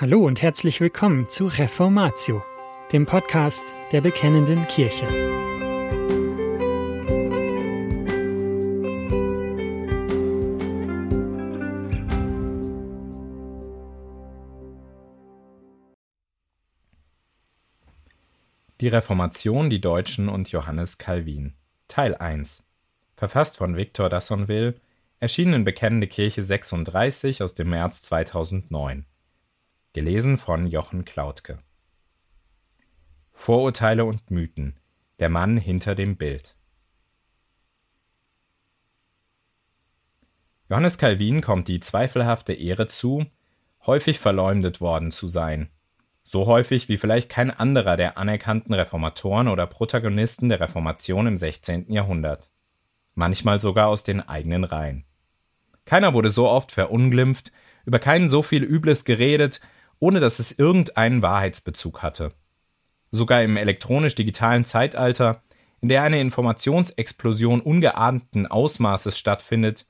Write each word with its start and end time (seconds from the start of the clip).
Hallo 0.00 0.24
und 0.24 0.40
herzlich 0.40 0.80
willkommen 0.80 1.28
zu 1.28 1.44
Reformatio, 1.44 2.42
dem 2.90 3.04
Podcast 3.04 3.74
der 3.92 4.00
Bekennenden 4.00 4.66
Kirche. 4.66 5.06
Die 18.80 18.88
Reformation, 18.88 19.68
die 19.68 19.82
Deutschen 19.82 20.30
und 20.30 20.50
Johannes 20.50 20.96
Calvin. 20.96 21.52
Teil 21.88 22.14
1 22.14 22.64
Verfasst 23.16 23.58
von 23.58 23.76
Victor 23.76 24.08
Dassonville, 24.08 24.76
erschienen 25.18 25.52
in 25.52 25.64
Bekennende 25.64 26.06
Kirche 26.06 26.42
36 26.42 27.42
aus 27.42 27.52
dem 27.52 27.68
März 27.68 28.00
2009 28.00 29.04
Gelesen 29.92 30.38
von 30.38 30.68
Jochen 30.68 31.04
Klautke. 31.04 31.58
Vorurteile 33.32 34.04
und 34.04 34.30
Mythen. 34.30 34.78
Der 35.18 35.28
Mann 35.28 35.56
hinter 35.56 35.96
dem 35.96 36.16
Bild. 36.16 36.54
Johannes 40.68 40.96
Calvin 40.96 41.40
kommt 41.40 41.66
die 41.66 41.80
zweifelhafte 41.80 42.52
Ehre 42.52 42.86
zu, 42.86 43.26
häufig 43.84 44.20
verleumdet 44.20 44.80
worden 44.80 45.10
zu 45.10 45.26
sein. 45.26 45.70
So 46.22 46.46
häufig 46.46 46.88
wie 46.88 46.96
vielleicht 46.96 47.28
kein 47.28 47.50
anderer 47.50 47.96
der 47.96 48.16
anerkannten 48.16 48.74
Reformatoren 48.74 49.48
oder 49.48 49.66
Protagonisten 49.66 50.50
der 50.50 50.60
Reformation 50.60 51.26
im 51.26 51.36
16. 51.36 51.90
Jahrhundert. 51.90 52.48
Manchmal 53.14 53.60
sogar 53.60 53.88
aus 53.88 54.04
den 54.04 54.20
eigenen 54.20 54.62
Reihen. 54.62 55.04
Keiner 55.84 56.14
wurde 56.14 56.30
so 56.30 56.48
oft 56.48 56.70
verunglimpft, 56.70 57.50
über 57.84 57.98
keinen 57.98 58.28
so 58.28 58.42
viel 58.42 58.62
Übles 58.62 59.04
geredet 59.04 59.60
ohne 60.00 60.18
dass 60.18 60.40
es 60.40 60.50
irgendeinen 60.50 61.22
Wahrheitsbezug 61.22 62.02
hatte. 62.02 62.32
Sogar 63.12 63.42
im 63.42 63.56
elektronisch-digitalen 63.56 64.64
Zeitalter, 64.64 65.42
in 65.80 65.88
der 65.88 66.02
eine 66.02 66.20
Informationsexplosion 66.20 67.60
ungeahnten 67.60 68.46
Ausmaßes 68.46 69.18
stattfindet, 69.18 69.86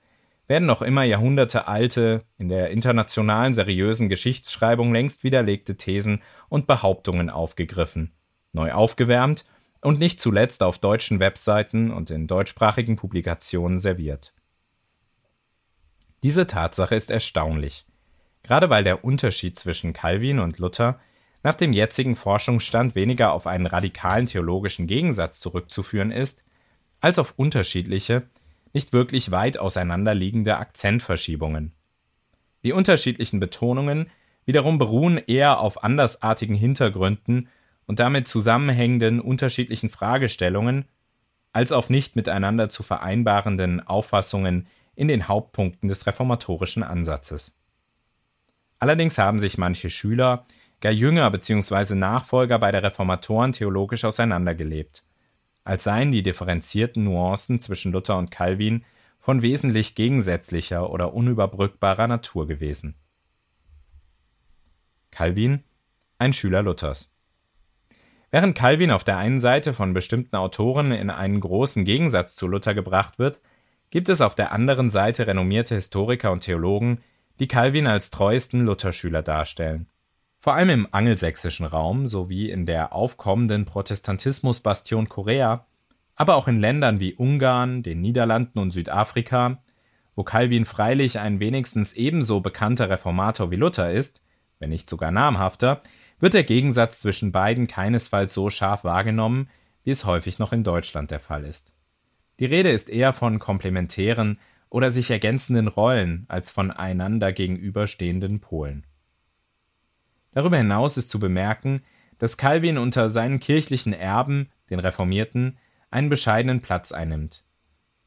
werden 0.46 0.66
noch 0.66 0.82
immer 0.82 1.04
jahrhundertealte, 1.04 2.24
in 2.36 2.48
der 2.48 2.70
internationalen 2.70 3.54
seriösen 3.54 4.08
Geschichtsschreibung 4.08 4.92
längst 4.92 5.22
widerlegte 5.22 5.76
Thesen 5.76 6.22
und 6.48 6.66
Behauptungen 6.66 7.30
aufgegriffen, 7.30 8.12
neu 8.52 8.72
aufgewärmt 8.72 9.44
und 9.80 10.00
nicht 10.00 10.20
zuletzt 10.20 10.62
auf 10.62 10.78
deutschen 10.78 11.20
Webseiten 11.20 11.92
und 11.92 12.10
in 12.10 12.26
deutschsprachigen 12.26 12.96
Publikationen 12.96 13.78
serviert. 13.78 14.34
Diese 16.22 16.46
Tatsache 16.46 16.96
ist 16.96 17.10
erstaunlich. 17.10 17.86
Gerade 18.42 18.70
weil 18.70 18.84
der 18.84 19.04
Unterschied 19.04 19.58
zwischen 19.58 19.92
Calvin 19.92 20.38
und 20.38 20.58
Luther 20.58 20.98
nach 21.42 21.54
dem 21.54 21.72
jetzigen 21.72 22.16
Forschungsstand 22.16 22.94
weniger 22.94 23.32
auf 23.32 23.46
einen 23.46 23.66
radikalen 23.66 24.26
theologischen 24.26 24.86
Gegensatz 24.86 25.40
zurückzuführen 25.40 26.10
ist, 26.10 26.42
als 27.00 27.18
auf 27.18 27.34
unterschiedliche, 27.36 28.24
nicht 28.72 28.92
wirklich 28.92 29.30
weit 29.30 29.58
auseinanderliegende 29.58 30.56
Akzentverschiebungen. 30.58 31.72
Die 32.62 32.72
unterschiedlichen 32.72 33.40
Betonungen 33.40 34.10
wiederum 34.44 34.78
beruhen 34.78 35.18
eher 35.18 35.60
auf 35.60 35.82
andersartigen 35.82 36.54
Hintergründen 36.54 37.48
und 37.86 38.00
damit 38.00 38.28
zusammenhängenden 38.28 39.20
unterschiedlichen 39.20 39.88
Fragestellungen 39.88 40.86
als 41.52 41.72
auf 41.72 41.90
nicht 41.90 42.16
miteinander 42.16 42.68
zu 42.68 42.82
vereinbarenden 42.82 43.84
Auffassungen 43.84 44.68
in 44.94 45.08
den 45.08 45.26
Hauptpunkten 45.26 45.88
des 45.88 46.06
reformatorischen 46.06 46.82
Ansatzes. 46.82 47.56
Allerdings 48.80 49.18
haben 49.18 49.38
sich 49.38 49.58
manche 49.58 49.90
Schüler, 49.90 50.44
gar 50.80 50.90
Jünger 50.90 51.30
bzw. 51.30 51.94
Nachfolger 51.94 52.58
bei 52.58 52.72
der 52.72 52.82
Reformatoren 52.82 53.52
theologisch 53.52 54.04
auseinandergelebt, 54.04 55.04
als 55.64 55.84
seien 55.84 56.10
die 56.10 56.22
differenzierten 56.22 57.04
Nuancen 57.04 57.60
zwischen 57.60 57.92
Luther 57.92 58.16
und 58.16 58.30
Calvin 58.30 58.84
von 59.20 59.42
wesentlich 59.42 59.94
gegensätzlicher 59.94 60.90
oder 60.90 61.12
unüberbrückbarer 61.12 62.08
Natur 62.08 62.46
gewesen. 62.48 62.94
Calvin, 65.10 65.62
ein 66.18 66.32
Schüler 66.32 66.62
Luthers. 66.62 67.10
Während 68.30 68.56
Calvin 68.56 68.92
auf 68.92 69.04
der 69.04 69.18
einen 69.18 69.40
Seite 69.40 69.74
von 69.74 69.92
bestimmten 69.92 70.36
Autoren 70.36 70.92
in 70.92 71.10
einen 71.10 71.40
großen 71.40 71.84
Gegensatz 71.84 72.34
zu 72.34 72.46
Luther 72.46 72.74
gebracht 72.74 73.18
wird, 73.18 73.40
gibt 73.90 74.08
es 74.08 74.22
auf 74.22 74.34
der 74.34 74.52
anderen 74.52 74.88
Seite 74.88 75.26
renommierte 75.26 75.74
Historiker 75.74 76.32
und 76.32 76.40
Theologen, 76.40 77.02
die 77.40 77.48
Calvin 77.48 77.86
als 77.86 78.10
treuesten 78.10 78.66
Lutherschüler 78.66 79.22
darstellen. 79.22 79.86
Vor 80.38 80.54
allem 80.54 80.70
im 80.70 80.88
angelsächsischen 80.90 81.66
Raum 81.66 82.06
sowie 82.06 82.50
in 82.50 82.66
der 82.66 82.92
aufkommenden 82.92 83.64
Protestantismusbastion 83.64 85.08
Korea, 85.08 85.66
aber 86.14 86.36
auch 86.36 86.48
in 86.48 86.60
Ländern 86.60 87.00
wie 87.00 87.14
Ungarn, 87.14 87.82
den 87.82 88.02
Niederlanden 88.02 88.58
und 88.58 88.72
Südafrika, 88.72 89.62
wo 90.14 90.22
Calvin 90.22 90.66
freilich 90.66 91.18
ein 91.18 91.40
wenigstens 91.40 91.94
ebenso 91.94 92.40
bekannter 92.40 92.90
Reformator 92.90 93.50
wie 93.50 93.56
Luther 93.56 93.90
ist, 93.90 94.20
wenn 94.58 94.68
nicht 94.68 94.88
sogar 94.88 95.10
namhafter, 95.10 95.82
wird 96.18 96.34
der 96.34 96.44
Gegensatz 96.44 97.00
zwischen 97.00 97.32
beiden 97.32 97.66
keinesfalls 97.66 98.34
so 98.34 98.50
scharf 98.50 98.84
wahrgenommen, 98.84 99.48
wie 99.82 99.90
es 99.90 100.04
häufig 100.04 100.38
noch 100.38 100.52
in 100.52 100.62
Deutschland 100.62 101.10
der 101.10 101.20
Fall 101.20 101.44
ist. 101.44 101.72
Die 102.38 102.44
Rede 102.44 102.70
ist 102.70 102.90
eher 102.90 103.14
von 103.14 103.38
komplementären 103.38 104.38
oder 104.70 104.92
sich 104.92 105.10
ergänzenden 105.10 105.68
Rollen 105.68 106.24
als 106.28 106.50
von 106.50 106.70
einander 106.70 107.32
gegenüberstehenden 107.32 108.40
Polen. 108.40 108.86
Darüber 110.32 110.56
hinaus 110.56 110.96
ist 110.96 111.10
zu 111.10 111.18
bemerken, 111.18 111.82
dass 112.18 112.36
Calvin 112.36 112.78
unter 112.78 113.10
seinen 113.10 113.40
kirchlichen 113.40 113.92
Erben, 113.92 114.50
den 114.70 114.78
Reformierten, 114.78 115.58
einen 115.90 116.08
bescheidenen 116.08 116.60
Platz 116.60 116.92
einnimmt. 116.92 117.42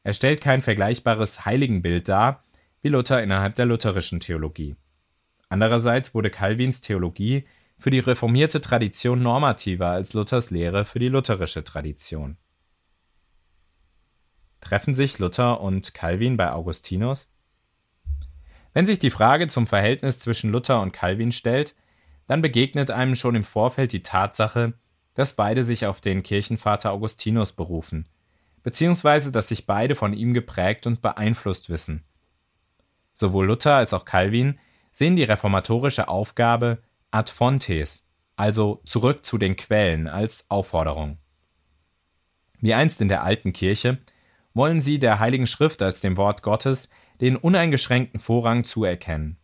Er 0.02 0.14
stellt 0.14 0.40
kein 0.40 0.62
vergleichbares 0.62 1.44
Heiligenbild 1.44 2.08
dar, 2.08 2.44
wie 2.80 2.88
Luther 2.88 3.22
innerhalb 3.22 3.56
der 3.56 3.66
lutherischen 3.66 4.20
Theologie. 4.20 4.76
Andererseits 5.48 6.14
wurde 6.14 6.30
Calvins 6.30 6.80
Theologie 6.80 7.44
für 7.78 7.90
die 7.90 7.98
reformierte 7.98 8.60
Tradition 8.60 9.22
normativer 9.22 9.88
als 9.88 10.14
Luthers 10.14 10.50
Lehre 10.50 10.84
für 10.84 10.98
die 10.98 11.08
lutherische 11.08 11.64
Tradition. 11.64 12.38
Treffen 14.74 14.94
sich 14.94 15.20
Luther 15.20 15.60
und 15.60 15.94
Calvin 15.94 16.36
bei 16.36 16.50
Augustinus? 16.50 17.30
Wenn 18.72 18.86
sich 18.86 18.98
die 18.98 19.10
Frage 19.10 19.46
zum 19.46 19.68
Verhältnis 19.68 20.18
zwischen 20.18 20.50
Luther 20.50 20.80
und 20.80 20.90
Calvin 20.90 21.30
stellt, 21.30 21.76
dann 22.26 22.42
begegnet 22.42 22.90
einem 22.90 23.14
schon 23.14 23.36
im 23.36 23.44
Vorfeld 23.44 23.92
die 23.92 24.02
Tatsache, 24.02 24.72
dass 25.14 25.36
beide 25.36 25.62
sich 25.62 25.86
auf 25.86 26.00
den 26.00 26.24
Kirchenvater 26.24 26.90
Augustinus 26.90 27.52
berufen, 27.52 28.08
beziehungsweise 28.64 29.30
dass 29.30 29.46
sich 29.46 29.66
beide 29.66 29.94
von 29.94 30.12
ihm 30.12 30.34
geprägt 30.34 30.88
und 30.88 31.02
beeinflusst 31.02 31.70
wissen. 31.70 32.02
Sowohl 33.14 33.46
Luther 33.46 33.76
als 33.76 33.92
auch 33.92 34.04
Calvin 34.04 34.58
sehen 34.92 35.14
die 35.14 35.22
reformatorische 35.22 36.08
Aufgabe 36.08 36.82
ad 37.12 37.30
fontes, 37.30 38.08
also 38.34 38.82
zurück 38.86 39.24
zu 39.24 39.38
den 39.38 39.54
Quellen, 39.54 40.08
als 40.08 40.50
Aufforderung. 40.50 41.18
Wie 42.58 42.74
einst 42.74 43.00
in 43.00 43.08
der 43.08 43.22
alten 43.22 43.52
Kirche 43.52 43.98
wollen 44.54 44.80
sie 44.80 44.98
der 44.98 45.18
Heiligen 45.18 45.46
Schrift 45.46 45.82
als 45.82 46.00
dem 46.00 46.16
Wort 46.16 46.42
Gottes 46.42 46.88
den 47.20 47.36
uneingeschränkten 47.36 48.20
Vorrang 48.20 48.64
zuerkennen. 48.64 49.36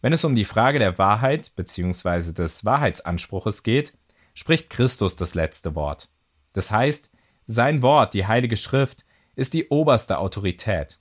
Wenn 0.00 0.12
es 0.12 0.24
um 0.24 0.34
die 0.34 0.44
Frage 0.44 0.78
der 0.78 0.98
Wahrheit 0.98 1.52
bzw. 1.56 2.32
des 2.32 2.64
Wahrheitsanspruches 2.64 3.62
geht, 3.62 3.94
spricht 4.34 4.70
Christus 4.70 5.16
das 5.16 5.34
letzte 5.34 5.74
Wort. 5.74 6.08
Das 6.52 6.70
heißt, 6.70 7.10
sein 7.46 7.82
Wort, 7.82 8.14
die 8.14 8.26
Heilige 8.26 8.56
Schrift, 8.56 9.04
ist 9.34 9.54
die 9.54 9.68
oberste 9.68 10.18
Autorität. 10.18 10.98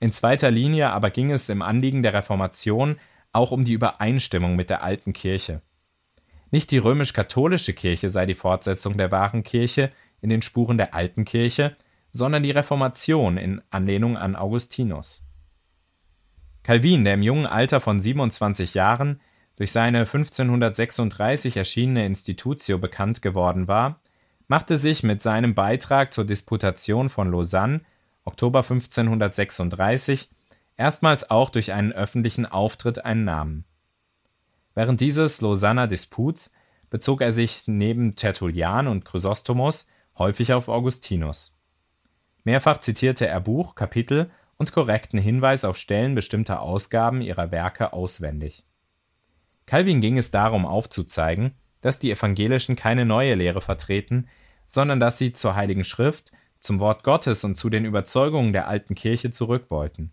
In 0.00 0.10
zweiter 0.10 0.50
Linie 0.50 0.90
aber 0.90 1.10
ging 1.10 1.30
es 1.30 1.48
im 1.48 1.62
Anliegen 1.62 2.02
der 2.02 2.14
Reformation 2.14 2.98
auch 3.32 3.50
um 3.50 3.64
die 3.64 3.72
Übereinstimmung 3.72 4.56
mit 4.56 4.70
der 4.70 4.82
alten 4.82 5.12
Kirche. 5.12 5.62
Nicht 6.50 6.70
die 6.70 6.78
römisch-katholische 6.78 7.74
Kirche 7.74 8.08
sei 8.10 8.26
die 8.26 8.34
Fortsetzung 8.34 8.96
der 8.96 9.10
wahren 9.10 9.44
Kirche 9.44 9.92
in 10.20 10.30
den 10.30 10.42
Spuren 10.42 10.78
der 10.78 10.94
alten 10.94 11.24
Kirche, 11.24 11.76
sondern 12.12 12.42
die 12.42 12.50
Reformation 12.50 13.36
in 13.36 13.62
Anlehnung 13.70 14.16
an 14.16 14.36
Augustinus. 14.36 15.22
Calvin, 16.62 17.04
der 17.04 17.14
im 17.14 17.22
jungen 17.22 17.46
Alter 17.46 17.80
von 17.80 18.00
27 18.00 18.74
Jahren 18.74 19.20
durch 19.56 19.72
seine 19.72 20.00
1536 20.00 21.56
erschienene 21.56 22.06
Institutio 22.06 22.78
bekannt 22.78 23.22
geworden 23.22 23.68
war, 23.68 24.00
machte 24.46 24.76
sich 24.76 25.02
mit 25.02 25.22
seinem 25.22 25.54
Beitrag 25.54 26.12
zur 26.12 26.24
Disputation 26.24 27.08
von 27.08 27.30
Lausanne 27.30 27.80
Oktober 28.24 28.60
1536 28.60 30.30
erstmals 30.76 31.30
auch 31.30 31.50
durch 31.50 31.72
einen 31.72 31.92
öffentlichen 31.92 32.46
Auftritt 32.46 33.04
einen 33.04 33.24
Namen. 33.24 33.64
Während 34.74 35.00
dieses 35.00 35.40
Lausanner 35.40 35.88
Disputs 35.88 36.52
bezog 36.90 37.20
er 37.20 37.32
sich 37.32 37.64
neben 37.66 38.14
Tertullian 38.14 38.86
und 38.86 39.04
Chrysostomos 39.04 39.86
häufig 40.16 40.52
auf 40.52 40.68
Augustinus. 40.68 41.52
Mehrfach 42.44 42.78
zitierte 42.78 43.26
er 43.26 43.40
Buch, 43.40 43.74
Kapitel 43.74 44.30
und 44.56 44.72
korrekten 44.72 45.18
Hinweis 45.18 45.64
auf 45.64 45.76
Stellen 45.76 46.14
bestimmter 46.14 46.60
Ausgaben 46.60 47.20
ihrer 47.20 47.50
Werke 47.50 47.92
auswendig. 47.92 48.64
Calvin 49.66 50.00
ging 50.00 50.18
es 50.18 50.30
darum 50.30 50.66
aufzuzeigen, 50.66 51.54
dass 51.80 51.98
die 51.98 52.10
Evangelischen 52.10 52.74
keine 52.74 53.04
neue 53.04 53.34
Lehre 53.34 53.60
vertreten, 53.60 54.28
sondern 54.68 55.00
dass 55.00 55.18
sie 55.18 55.32
zur 55.32 55.54
Heiligen 55.54 55.84
Schrift, 55.84 56.32
zum 56.60 56.80
Wort 56.80 57.04
Gottes 57.04 57.44
und 57.44 57.56
zu 57.56 57.70
den 57.70 57.84
Überzeugungen 57.84 58.52
der 58.52 58.66
alten 58.66 58.94
Kirche 58.94 59.30
zurück 59.30 59.66
wollten. 59.70 60.12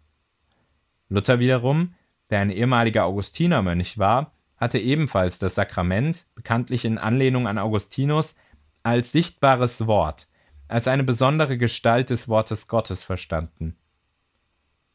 Luther 1.10 1.40
wiederum, 1.40 1.96
der 2.30 2.40
ein 2.40 2.50
ehemaliger 2.50 3.06
Augustinermönch 3.06 3.98
war, 3.98 4.34
hatte 4.58 4.80
ebenfalls 4.80 5.40
das 5.40 5.56
Sakrament, 5.56 6.26
bekanntlich 6.36 6.86
in 6.86 6.98
Anlehnung 6.98 7.48
an 7.48 7.58
Augustinus, 7.58 8.36
als 8.84 9.12
sichtbares 9.12 9.88
Wort, 9.88 10.28
als 10.68 10.88
eine 10.88 11.04
besondere 11.04 11.58
Gestalt 11.58 12.10
des 12.10 12.28
Wortes 12.28 12.68
Gottes 12.68 13.04
verstanden. 13.04 13.76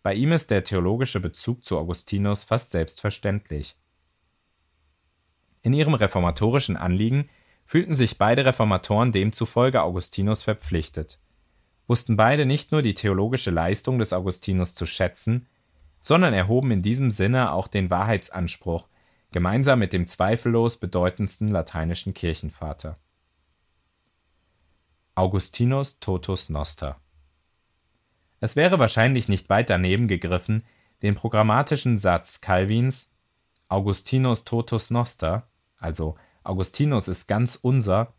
Bei 0.03 0.15
ihm 0.15 0.33
ist 0.33 0.51
der 0.51 0.65
theologische 0.65 1.21
Bezug 1.21 1.65
zu 1.65 1.79
Augustinus 1.79 2.45
fast 2.45 2.71
selbstverständlich. 2.71 3.77
In 5.63 5.75
ihrem 5.75 5.95
reformatorischen 5.95 6.77
Anliegen 6.77 7.29
fühlten 7.67 7.95
sich 7.95 8.19
beide 8.19 8.45
Reformatoren 8.47 9.13
demzufolge 9.13 9.83
Augustinus 9.83 10.43
verpflichtet, 10.43 11.19
wussten 11.87 12.17
beide 12.17 12.47
nicht 12.47 12.73
nur 12.73 12.83
die 12.83 12.95
theologische 12.95 13.51
Leistung 13.51 13.99
des 13.99 14.13
Augustinus 14.13 14.75
zu 14.75 14.87
schätzen, 14.87 15.47
sondern 16.01 16.33
erhoben 16.33 16.71
in 16.71 16.83
diesem 16.83 17.11
Sinne 17.11 17.53
auch 17.53 17.69
den 17.69 17.91
Wahrheitsanspruch, 17.91 18.89
gemeinsam 19.33 19.79
mit 19.79 19.93
dem 19.93 20.07
zweifellos 20.07 20.79
bedeutendsten 20.79 21.49
lateinischen 21.49 22.15
Kirchenvater. 22.15 22.99
Augustinus 25.21 26.01
Totus 26.01 26.49
Noster 26.49 26.99
Es 28.41 28.57
wäre 28.57 28.79
wahrscheinlich 28.79 29.29
nicht 29.29 29.51
weit 29.51 29.69
daneben 29.69 30.09
gegriffen, 30.09 30.65
den 31.03 31.15
programmatischen 31.15 31.99
Satz 31.99 32.41
Calvins 32.41 33.13
Augustinus 33.69 34.45
Totus 34.45 34.89
Noster, 34.89 35.47
also 35.77 36.17
Augustinus 36.43 37.07
ist 37.07 37.27
ganz 37.27 37.57
unser, 37.57 38.15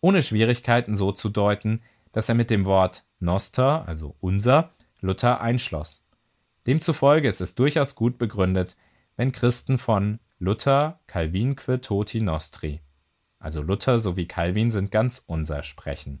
ohne 0.00 0.22
Schwierigkeiten 0.22 0.94
so 0.94 1.10
zu 1.10 1.28
deuten, 1.28 1.82
dass 2.12 2.28
er 2.28 2.36
mit 2.36 2.50
dem 2.50 2.66
Wort 2.66 3.04
Noster, 3.18 3.88
also 3.88 4.14
unser, 4.20 4.70
Luther 5.00 5.40
einschloss. 5.40 6.04
Demzufolge 6.68 7.26
ist 7.26 7.40
es 7.40 7.56
durchaus 7.56 7.96
gut 7.96 8.16
begründet, 8.16 8.76
wenn 9.16 9.32
Christen 9.32 9.76
von 9.76 10.20
Luther 10.38 11.00
Calvinque 11.08 11.80
toti 11.80 12.20
nostri, 12.20 12.80
also 13.40 13.60
Luther 13.60 13.98
sowie 13.98 14.26
Calvin 14.26 14.70
sind 14.70 14.92
ganz 14.92 15.20
unser 15.26 15.64
sprechen. 15.64 16.20